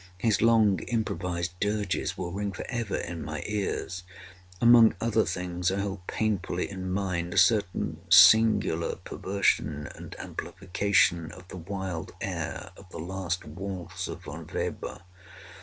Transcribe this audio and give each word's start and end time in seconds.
His 0.17 0.41
long 0.41 0.79
improvised 0.87 1.59
dirges 1.59 2.17
will 2.17 2.31
ring 2.31 2.53
forever 2.53 2.95
in 2.95 3.23
my 3.23 3.43
ears. 3.45 4.01
Among 4.59 4.95
other 4.99 5.25
things, 5.27 5.69
I 5.69 5.79
hold 5.81 6.07
painfully 6.07 6.67
in 6.71 6.91
mind 6.91 7.35
a 7.35 7.37
certain 7.37 8.01
singular 8.09 8.95
perversion 8.95 9.87
and 9.93 10.15
amplification 10.17 11.31
of 11.31 11.47
the 11.49 11.57
wild 11.57 12.13
air 12.19 12.71
of 12.75 12.89
the 12.89 12.97
last 12.97 13.45
waltz 13.45 14.07
of 14.07 14.23
Von 14.23 14.49
Weber. 14.51 15.01